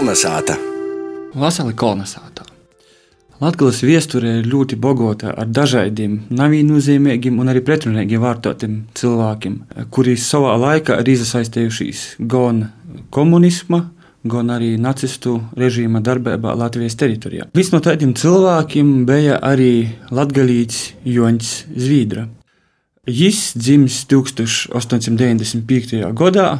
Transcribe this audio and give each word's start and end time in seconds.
Kolnesāta! 0.00 0.54
Vasarī 1.36 1.74
kolonizētā. 1.76 2.46
Latvijas 3.42 3.82
vēsture 3.84 4.30
ir 4.38 4.46
ļoti 4.48 4.78
bagāta 4.80 5.34
ar 5.36 5.50
dažādiem, 5.52 6.14
neviennozīmīgiem 6.32 7.36
un 7.42 7.52
arī 7.52 7.60
pretrunīgiem 7.66 8.22
vārtotiem 8.22 8.78
cilvēkiem, 8.96 9.58
kuri 9.92 10.14
savā 10.16 10.54
laikā 10.62 10.96
ir 11.02 11.10
iesaistījušies 11.12 12.06
gan 12.32 12.62
komunisma, 13.12 13.82
gan 14.24 14.54
arī 14.56 14.80
nacistu 14.80 15.36
režīma 15.60 16.00
darbībā 16.00 16.56
Latvijas 16.56 16.96
teritorijā. 16.96 17.50
Viens 17.52 17.72
no 17.76 17.84
tādiem 17.84 18.16
cilvēkiem 18.16 19.04
bija 19.04 19.36
arī 19.52 19.84
Latvijas 20.08 20.96
Joņš 21.04 21.54
Zvīdra. 21.76 22.24
Viņš 23.04 23.44
dzimis 23.60 24.00
1895. 24.16 26.08
gadā 26.24 26.50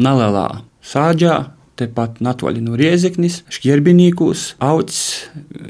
Nelielā 0.00 0.48
Sāģā, 0.80 1.59
tepat 1.80 2.20
Natvaļi 2.24 2.62
no 2.64 2.76
Riezeknis, 2.78 3.40
Šķierbinīkos, 3.52 4.44
augs 4.62 5.00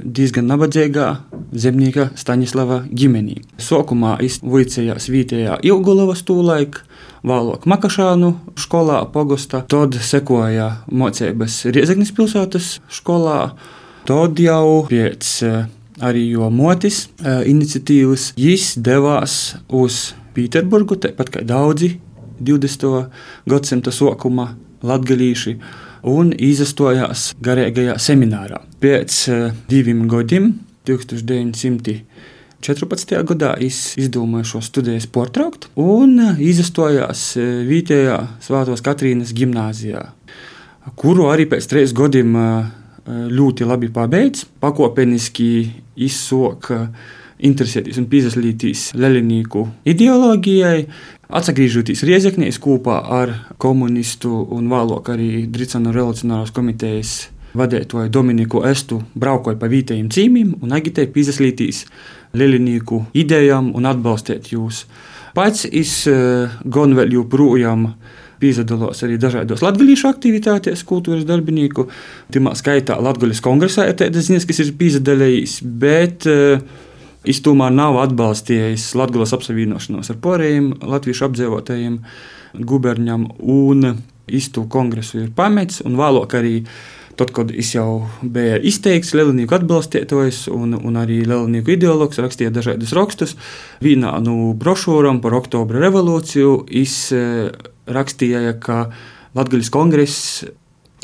diezgan 0.05 0.51
nabadzīgā 0.51 1.09
zemnieka 1.55 2.10
Staņislava 2.18 2.82
ģimenī. 2.91 3.41
Sākumā 3.62 4.18
izvuicējās 4.27 5.09
vietējā 5.12 5.60
Ilgulavas 5.70 6.24
tūlaik, 6.28 6.82
vēlāk 7.27 7.66
Makašānu 7.70 8.34
skolā, 8.60 9.02
Pogosta, 9.12 9.62
tad 9.70 9.98
sekoja 10.04 10.70
mocības 10.91 11.62
Riezeknis 11.70 12.15
pilsētas 12.16 12.73
skolā, 12.92 13.40
tad 14.09 14.40
jau 14.42 14.87
pēc 14.90 15.34
arī 16.01 16.30
jo 16.32 16.48
motis 16.54 17.06
iniciatīvas 17.24 18.32
viņš 18.38 18.73
devās 18.80 19.37
uz 19.68 20.10
Pēterburgu, 20.34 20.96
tāpat 21.02 21.34
kā 21.34 21.45
daudzi 21.45 21.96
20. 22.40 23.10
gadsimta 23.51 23.92
sākuma 23.92 24.54
latgalīši 24.87 25.56
un 26.06 26.32
izstojās 26.36 27.34
garīgajā 27.45 27.98
seminārā. 28.00 28.60
Pēc 28.80 29.29
diviem 29.70 30.09
gadiem, 30.10 30.54
1914. 30.88 33.24
gadā, 33.29 33.54
es 33.60 33.96
izdomāju 34.01 34.45
šo 34.54 34.60
studijas 34.65 35.07
portraukt 35.12 35.68
un 35.80 36.10
izstojās 36.40 37.37
vietējā 37.68 38.18
Svētos 38.45 38.80
Katrīnas 38.84 39.32
gimnāzijā, 39.37 40.02
kuru 40.96 41.29
arī 41.32 41.45
pēc 41.51 41.65
trīs 41.70 41.90
gadiem 41.96 42.30
ļoti 43.10 43.62
labi 43.68 43.88
pabeidz, 43.92 44.45
pakāpeniski 44.62 45.51
izsoka 46.01 46.79
interesēties 47.46 47.99
un 48.01 48.07
piesaistīties 48.10 48.91
Lelinīku 49.01 49.65
ideoloģijai, 49.88 50.79
atgriežoties 51.41 52.05
Riezeknīs 52.07 52.60
kopā 52.63 53.01
ar 53.21 53.35
komunistu 53.63 54.32
un 54.57 54.71
vēlāk 54.71 55.13
arī 55.15 55.30
Dritsana 55.51 55.95
revolucionārās 55.95 56.55
komitejas 56.57 57.15
vadītāju 57.57 58.10
Dominiku 58.15 58.63
Estu 58.69 59.01
braukoja 59.19 59.59
pa 59.59 59.71
vietējiem 59.71 60.10
cīmiem 60.13 60.55
un 60.63 60.74
agitēja 60.77 61.10
piesaistīties 61.15 61.85
Lelinīku 62.38 63.05
idejām 63.19 63.73
un 63.75 63.88
atbalstīt 63.91 64.53
jūs. 64.54 64.84
Pats 65.34 65.66
es 65.66 66.03
gan 66.06 66.94
vēl 66.99 67.15
joprojām 67.19 67.88
piedalās 68.41 69.04
arī 69.04 69.19
dažādos 69.21 69.62
latviešu 69.65 70.09
aktivitātēs, 70.10 70.84
kultūras 70.88 71.27
darbinieku. 71.28 71.87
Timā 72.32 72.54
skaitā 72.59 72.97
Latvijas 73.03 73.43
kongresā 73.44 73.91
ir 73.91 73.99
tādas 74.00 74.31
ziņas, 74.31 74.47
kas 74.49 74.62
ir 74.65 74.72
piedalījis, 74.81 75.59
bet 75.82 76.28
uh, 76.31 76.62
Tomēr 77.21 77.75
nav 77.76 77.99
atbalstījis 78.00 78.94
Latvijas 78.97 79.34
apsavienošanos 79.37 80.09
ar 80.09 80.16
porējiem, 80.25 80.71
latviešu 80.88 81.26
apdzīvotājiem, 81.28 81.99
guberņam, 82.56 83.26
un 83.44 83.91
iztu 84.31 84.65
kongresu 84.71 85.26
ir 85.26 85.34
pametis, 85.37 85.82
un 85.84 85.98
vēlāk 86.00 86.38
arī 86.38 86.54
tad, 87.21 87.34
kad 87.37 87.53
es 87.53 87.75
jau 87.75 88.06
biju 88.22 88.62
izteikts 88.71 89.12
Lielnieku 89.12 89.59
atbalstītājs 89.59 90.47
un, 90.54 90.72
un 90.78 90.97
arī 90.97 91.21
Lielnieku 91.28 91.75
ideologs, 91.76 92.22
rakstīja 92.22 92.54
dažādus 92.54 92.94
rakstus. 92.97 93.37
Vienā 93.84 94.14
no 94.25 94.54
brošūrām 94.56 95.20
par 95.20 95.37
Oktobra 95.42 95.84
revolūciju 95.84 96.54
es 96.81 96.97
eh, 97.12 97.50
rakstīju, 97.84 98.56
ka 98.64 98.87
Latvijas 99.37 99.69
kongress 99.75 100.44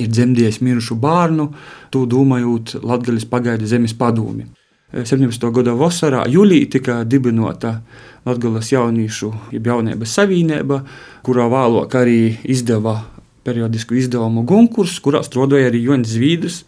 ir 0.01 0.09
dzemdējis 0.13 0.63
mirušu 0.65 0.97
bērnu, 1.01 1.51
to 1.93 2.07
domājot 2.09 2.79
Latvijas 2.81 3.29
pagaidu 3.29 3.69
zemes 3.69 3.93
padomi. 3.97 4.49
17. 4.95 5.49
gada 5.51 5.73
vasarā, 5.75 6.21
jūlijā 6.31 6.69
tika 6.71 7.01
dibināta 7.03 7.81
Latvijas 8.27 8.69
jauniešu 8.71 9.33
jaunības 9.51 10.13
savienība, 10.15 10.85
kurā 11.27 11.49
vēlāk 11.51 11.95
arī 11.99 12.21
izdeva 12.47 13.01
periodisku 13.47 13.97
izdevumu 13.99 14.45
konkursu, 14.47 15.01
kurā 15.03 15.25
strādāja 15.27 15.73
arī 15.73 15.81
Jonas 15.89 16.13
Zvīdrs. 16.15 16.59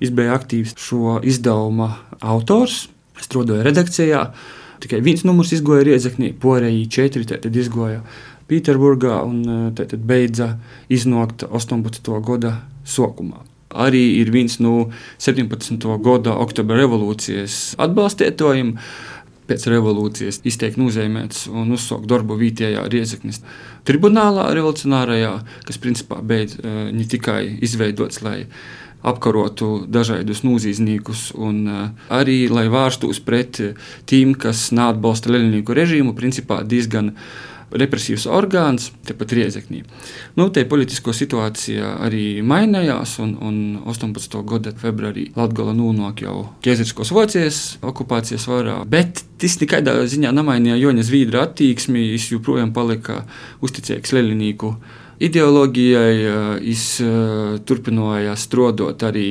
Viņš 0.00 0.12
bija 0.18 0.34
aktīvs 0.36 0.76
šo 0.80 1.18
izdevuma 1.24 1.88
autors, 2.20 2.90
strādāja 3.16 3.64
redakcijā. 3.64 4.26
Tikai 4.84 5.00
viens 5.04 5.24
numurs 5.24 5.54
izgoja 5.56 5.86
Riezeknī, 5.88 6.34
porēji 6.42 6.90
četri 6.92 7.24
tad 7.30 7.56
izgoja 7.56 8.02
Pēterburgā 8.52 9.22
un 9.24 9.72
tad 9.78 9.96
beidza 9.96 10.58
iznākt 10.92 11.46
18. 11.48 12.12
gada 12.20 12.58
sākumā 12.84 13.51
arī 13.74 14.02
ir 14.20 14.30
viens 14.34 14.58
no 14.62 14.90
17. 15.22 15.78
gada 16.04 16.36
oktobra 16.42 16.78
revolūcijas 16.82 17.74
atbalstītājiem. 17.82 18.76
Pēc 19.42 19.64
revolūcijas 19.68 20.38
izteikti 20.46 20.80
nozīmēts 20.80 21.48
un 21.50 21.74
uzsākt 21.74 22.06
darbu 22.08 22.36
vietējā 22.38 22.84
Riezeknis 22.88 23.40
tribunālā 23.88 24.46
revolucionārajā, 24.54 25.32
kas 25.66 25.80
principā 25.82 26.20
beidz 26.22 26.54
eh, 26.60 26.78
ne 26.94 27.04
tikai 27.10 27.58
izveidots, 27.66 28.22
lai 28.22 28.46
apkarotu 29.02 29.82
dažādus 29.90 30.44
nozīmniekus, 30.46 31.32
un 31.34 31.62
eh, 31.66 31.80
arī 32.14 32.36
lai 32.52 32.68
vērstos 32.72 33.18
pret 33.26 33.58
tiem, 34.06 34.36
kas 34.38 34.68
neatbalsta 34.72 35.34
Leņķīgu 35.34 35.78
režīmu, 35.80 36.14
principā 36.18 36.62
diezgan 36.62 37.16
represīvs 37.78 38.26
orgāns, 38.30 38.90
tepat 39.06 39.34
riezeknī. 39.36 39.82
Nu, 40.38 40.48
te 40.54 40.64
politisko 40.68 41.14
situācija 41.16 41.96
arī 42.06 42.42
mainījās, 42.46 43.16
un, 43.24 43.34
un 43.40 43.58
18. 43.88 44.38
gada 44.48 44.74
februārī 44.82 45.28
Latvija 45.36 45.74
nonāk 45.76 46.24
jau 46.26 46.36
Kiezeriskos 46.64 47.12
Vācijas 47.14 47.60
okupācijas 47.84 48.46
varā, 48.50 48.78
bet 48.88 49.24
tas 49.42 49.58
nekādā 49.62 49.96
ziņā 50.08 50.32
nemainīja 50.36 50.80
Joņa 50.80 51.06
Zvīdra 51.08 51.46
attieksmi, 51.48 52.10
viņš 52.14 52.30
joprojām 52.36 52.74
palika 52.76 53.22
uzticīgs 53.64 54.14
Leļinīku 54.16 54.74
ideoloģijai, 55.22 56.14
viņš 56.62 56.86
turpināja 57.68 58.34
strādāt 58.40 59.04
arī 59.06 59.28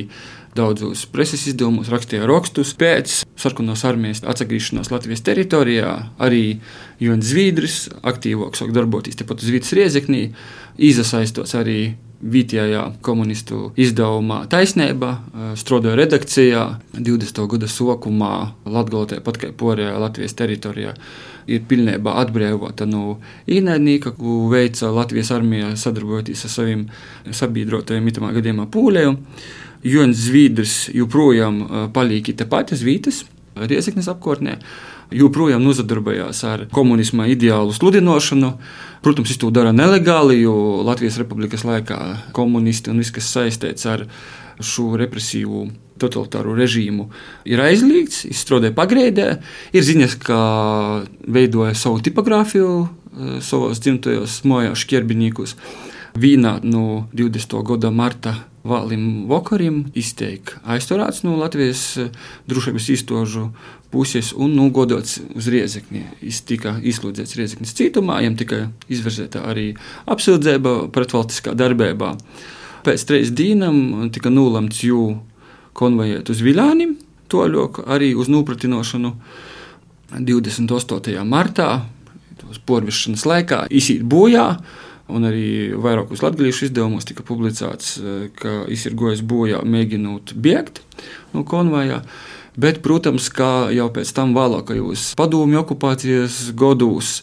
daudzos 0.55 1.05
preses 1.11 1.45
izdevumos, 1.47 1.89
rakstīja 1.91 2.27
rakstus. 2.27 2.73
Pēc 2.79 3.21
sarkanās 3.41 3.83
armijas 3.89 4.23
atgriešanās 4.27 4.91
Latvijas 4.93 5.25
teritorijā 5.25 5.95
arī 6.21 6.59
Jonas 7.01 7.31
Zviedris 7.33 7.81
aktīvāk 8.01 8.55
sāk 8.59 8.71
darboties 8.75 9.19
tepat 9.19 9.41
uz 9.43 9.51
Vītas 9.53 9.73
riezeknī, 9.77 10.29
iesaistos 10.77 11.57
arī 11.57 11.81
vietējā 12.21 12.83
komunistu 13.01 13.71
izdevumā 13.81 14.43
Taisnība, 14.51 15.15
strādāja 15.57 15.97
redakcijā 16.03 16.65
20. 16.93 17.41
gada 17.55 17.69
sākumā 17.71 18.33
Latvijā, 18.69 19.21
pat 19.25 19.39
kā 19.41 19.49
porējā 19.57 19.95
Latvijas 20.01 20.37
teritorijā. 20.37 20.93
Ir 21.49 21.63
pilnībā 21.65 22.13
atbrīvota 22.21 22.85
no 22.85 23.17
ienaidnieka, 23.49 24.13
ko 24.13 24.45
veica 24.51 24.91
Latvijas 24.93 25.33
armija 25.33 25.73
sadarbojoties 25.79 26.45
ar 26.45 26.53
saviem 26.53 26.85
sabiedrotajiem, 27.33 28.13
itamā 28.13 28.29
gadījumā 28.37 28.69
pūlēm. 28.71 29.17
Jonas 29.81 30.27
Zviedrs 30.27 30.75
joprojām 30.93 31.89
paliek 31.95 32.29
tepat 32.37 32.75
uz 32.75 32.85
vietas, 32.85 33.23
Riezeknes 33.55 34.07
apkārtnē, 34.11 34.57
joprojām 35.11 35.63
nozadarbojās 35.65 36.39
ar 36.47 36.65
komunisma 36.71 37.27
ideālu 37.31 37.73
sludināšanu. 37.75 38.53
Protams, 39.03 39.31
viņš 39.33 39.41
to 39.41 39.49
dara 39.51 39.73
nelegāli, 39.75 40.39
jo 40.43 40.79
Latvijas 40.87 41.19
Republikas 41.19 41.65
laikā 41.67 41.99
komunisti 42.37 42.93
un 42.93 43.01
viss, 43.01 43.11
kas 43.11 43.27
saistīts 43.33 43.87
ar 43.89 44.05
šo 44.61 44.93
represīvu 45.01 45.65
totalitāro 46.01 46.55
režīmu, 46.57 47.09
ir 47.49 47.61
aizliegts. 47.61 48.23
Viņš 48.29 48.45
strādāja 48.45 48.75
pagrēdē, 48.77 49.27
ir 49.75 49.85
ziņas, 49.85 50.15
ka 50.23 50.39
veidoja 51.27 51.75
savu 51.77 52.01
tipogrāfiju 52.05 52.71
savos 53.43 53.81
dzimtajos 53.83 54.41
mājās, 54.47 54.79
šķierbinīkus. 54.85 55.57
Vīnā 56.21 56.57
no 56.63 57.07
20. 57.15 57.59
gada 57.67 57.91
marta 57.91 58.35
Vālim 58.67 59.25
Vokarim 59.29 59.87
izteikti 59.97 60.59
aizturēts 60.69 61.23
no 61.25 61.33
Latvijas 61.39 61.81
eh, 61.97 62.09
drošības 62.51 62.89
iestāžu 62.93 63.47
puses 63.91 64.31
un 64.37 64.53
nogodots 64.55 65.17
uz 65.35 65.47
Riezekni. 65.51 66.05
Viņš 66.21 66.41
tika 66.47 66.75
izsludzīts 66.77 67.35
Riezeknis 67.39 67.73
cietumā, 67.77 68.19
viņam 68.21 68.37
tika 68.39 68.59
izvirzīta 68.91 69.43
arī 69.49 69.71
apsūdzība 70.05 70.75
pretvalstiskā 70.93 71.55
darbībā. 71.57 72.13
Pēc 72.85 73.05
trīs 73.09 73.33
dienām 73.35 74.09
tika 74.13 74.31
nolemts 74.33 74.83
jū 74.85 75.01
konvojēt 75.77 76.29
uz 76.31 76.43
Viļānim, 76.45 76.95
toļok 77.31 77.83
arī 77.89 78.13
uz 78.17 78.29
nopratināšanu 78.31 79.15
28. 80.11 81.17
martā, 81.27 81.69
porvišanas 82.67 83.25
laikā, 83.27 83.65
izsīt 83.71 84.03
bojā 84.07 84.45
un 85.11 85.27
arī 85.29 85.45
vairākos 85.77 86.23
latviešu 86.23 86.69
izdevumos 86.69 87.07
tika 87.07 87.25
publicēts, 87.27 87.95
ka 88.39 88.61
viņš 88.67 88.85
ir 88.89 88.97
gojis 88.99 89.23
bojā, 89.27 89.61
mēģinot 89.67 90.35
bēgt 90.39 90.81
no 91.35 91.45
konvojā. 91.47 92.01
Bet, 92.59 92.81
protams, 92.83 93.29
kā 93.31 93.69
jau 93.71 93.87
pēc 93.95 94.11
tam 94.15 94.33
vēlākajos 94.35 95.13
padomju 95.19 95.61
okupācijas 95.61 96.49
gados, 96.57 97.21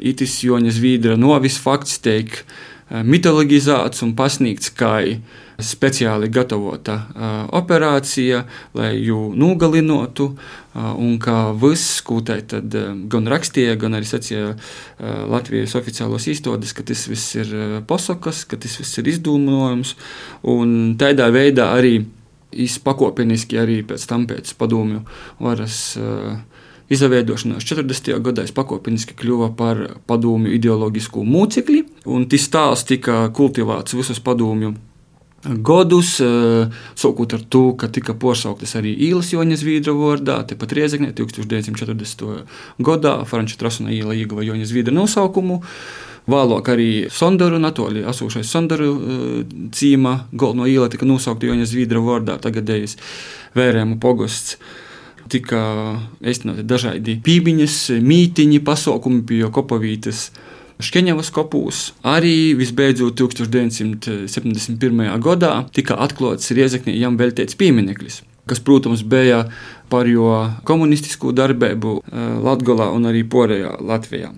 itis 0.00 0.38
Joņa 0.46 0.72
Zvīdra 0.72 1.18
novis 1.20 1.58
fakts 1.60 2.00
tiek 2.00 2.42
mitologizēts 2.90 4.02
un 4.06 4.14
pasniegts 4.18 4.72
kā 4.72 4.94
speciāli 5.64 6.30
gatavota 6.32 6.96
operācija, 7.56 8.44
lai 8.78 8.92
viņu 9.00 9.30
nogalinātu. 9.38 10.30
Uh, 10.70 10.92
un 11.02 11.16
kā 11.18 11.50
viss, 11.58 11.98
ko 12.06 12.20
uh, 12.22 12.60
gan 13.10 13.26
rakstīja, 13.26 13.74
gan 13.74 13.96
arī 13.98 14.06
sacīja 14.06 14.52
Latvijas 15.00 15.74
oficiālos 15.74 16.28
izstādes, 16.30 16.70
ka 16.76 16.84
tas 16.86 17.08
viss 17.10 17.34
ir 17.34 17.50
posakas, 17.90 18.44
ka 18.46 18.58
tas 18.60 18.78
viss 18.78 19.00
ir 19.02 19.10
izdomājums. 19.10 19.96
Un 20.46 20.94
tādā 21.00 21.26
veidā 21.34 21.72
arī 21.74 22.04
izpakopeniski 22.50 23.58
arī 23.58 23.80
pēc 23.86 24.06
tam 24.10 24.28
pēc 24.30 24.54
padomju 24.58 25.02
varas. 25.42 25.96
Izveidošanās 26.90 27.62
40. 27.62 28.16
gadā 28.18 28.42
pakāpeniski 28.50 29.14
kļuva 29.14 29.52
par 29.54 29.78
padomju 30.10 30.50
ideoloģisku 30.56 31.22
mūcekli, 31.22 31.84
un 32.10 32.26
tas 32.26 32.48
stāsts 32.48 32.88
tika 32.88 33.28
kultivēts 33.30 33.94
visus 33.94 34.18
padomju 34.18 34.72
Godus, 35.40 36.18
sākot 37.00 37.32
ar 37.32 37.44
to, 37.48 37.62
ka 37.80 37.88
tika 37.88 38.12
posauktas 38.12 38.74
arī 38.76 38.92
īlas 39.08 39.30
Joņa 39.32 39.56
Zvīdra 39.56 39.94
vārdā, 39.96 40.36
tepat 40.50 40.74
Riezeknē 40.76 41.14
1940. 41.16 42.44
gadā 42.84 43.14
Franča 43.24 43.56
Trasuna 43.62 43.94
īla 43.96 44.12
ieguva 44.18 44.44
Joņa 44.44 44.68
Zvīdra 44.68 44.92
nosaukumu. 44.98 45.62
Vēlāk 46.30 46.68
arī 46.68 46.90
Sondaru 47.08 47.56
un 47.56 47.64
Atoļi 47.70 48.04
esošais 48.12 48.52
Sondaru 48.52 48.90
cīma 49.72 50.12
galveno 50.30 50.68
iela 50.68 50.90
tika 50.92 51.08
nosaukta 51.08 51.48
Joņa 51.48 51.70
Zvīdra 51.72 52.04
vārdā, 52.04 52.36
tagadējais 52.44 52.98
vērēmu 53.56 53.96
pogosts 54.02 54.58
tika 55.30 55.62
īstenoti 56.20 56.66
dažādi 56.68 57.16
pīmiņas, 57.24 57.76
mītiņi, 58.04 58.60
pasaukumi 58.66 59.24
pie 59.24 59.44
kopavītes. 59.48 60.28
Škeņevas 60.84 61.30
kopūs. 61.34 61.78
Arī 62.06 62.54
visbeidzot 62.58 63.18
1971. 63.20 65.20
gadā 65.22 65.52
tika 65.76 65.94
atklāts 66.04 66.52
Riezekņa 66.56 66.92
jām 66.96 67.18
veltīts 67.20 67.58
piemineklis, 67.60 68.16
kas, 68.48 68.60
protams, 68.64 69.02
bija 69.06 69.38
par 69.92 70.08
jo 70.08 70.28
komunistisko 70.68 71.32
darbību 71.36 71.90
eh, 72.00 72.04
Latvijā 72.44 72.86
un 72.94 73.02
arī 73.10 73.22
Porejā 73.28 73.72
Latvijā. 73.80 74.30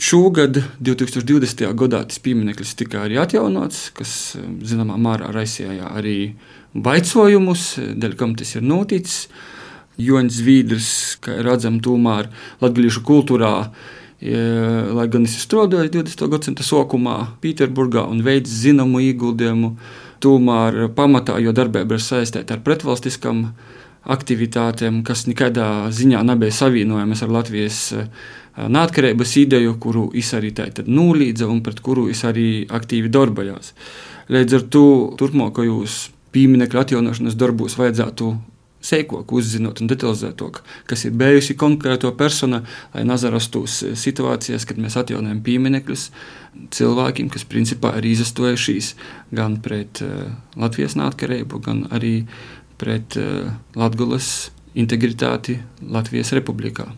Šogad, 0.00 0.56
2020. 0.80 1.66
gadā, 1.76 1.98
tas 2.08 2.20
piemineklis 2.24 2.72
tika 2.80 3.02
arī 3.04 3.18
atjaunots, 3.20 3.90
kas 3.96 4.12
eh, 4.38 4.46
zināmā 4.68 4.96
mērā 5.00 5.32
raisīja 5.34 5.90
arī 5.92 6.18
baicojumus, 6.72 7.74
dēļ 8.00 8.14
kam 8.20 8.36
tas 8.38 8.54
ir 8.56 8.64
noticis. 8.64 9.26
Joņš 10.00 10.36
Zvīdrs, 10.38 10.90
kā 11.20 11.34
redzam, 11.44 11.76
tomēr 11.84 12.30
latviešu 12.62 13.02
kultūrā 13.04 13.50
lai 14.22 15.08
gan 15.10 15.26
es 15.26 15.34
strādāju 15.42 15.90
20. 15.98 16.28
gadsimta 16.30 16.62
sākumā 16.62 17.16
Pēterburgā 17.42 18.04
un 18.06 18.22
veicu 18.22 18.50
zināmu 18.50 19.00
ieguldījumu, 19.02 19.72
tomēr 20.22 20.84
pamatā, 20.94 21.40
jo 21.42 21.50
darbība 21.56 21.98
ir 21.98 22.04
saistīta 22.04 22.54
ar 22.54 22.62
pretvalstiskām 22.62 23.48
aktivitātēm, 24.02 25.02
kas 25.06 25.26
nekādā 25.26 25.88
ziņā 25.94 26.22
nebija 26.26 26.54
savienojamas 26.54 27.22
ar 27.22 27.34
Latvijas 27.34 27.80
neatkarības 28.56 29.36
ideju, 29.42 29.76
kuru 29.82 30.08
es 30.18 30.30
arī 30.38 30.52
tādu 30.54 30.86
nulīdzu 30.86 31.48
un 31.50 31.62
pret 31.64 31.80
kuru 31.82 32.08
es 32.12 32.22
arī 32.28 32.66
aktīvi 32.70 33.10
darbojos. 33.10 33.72
Līdz 34.32 34.58
ar 34.58 34.64
to 34.70 34.86
turpmākajos 35.18 35.98
pieminiektu 36.32 36.78
atjaunošanas 36.82 37.38
darbos 37.38 37.78
vajadzētu 37.80 38.32
sīkāk 38.82 39.32
uzzinot 39.34 39.82
un 39.82 39.90
detalizētāk, 39.90 40.60
kas 40.90 41.04
ir 41.06 41.16
bijusi 41.18 41.56
konkrēto 41.58 42.10
persona, 42.18 42.62
lai 42.94 43.04
nazarastos 43.08 43.82
situācijās, 43.98 44.66
kad 44.68 44.80
mēs 44.82 44.98
atjaunojam 45.00 45.42
pieminekļus 45.46 46.08
cilvēkiem, 46.74 47.30
kas 47.32 47.46
principā 47.48 47.94
ir 48.00 48.10
izastojušies 48.12 48.94
gan 49.34 49.60
pret 49.64 50.02
uh, 50.04 50.32
Latvijas 50.58 50.98
neatkarību, 51.00 51.62
gan 51.64 51.86
arī 51.94 52.16
pret 52.82 53.16
uh, 53.20 53.54
Latgulas 53.78 54.50
integritāti 54.74 55.60
Latvijas 55.82 56.34
republikā. 56.36 56.90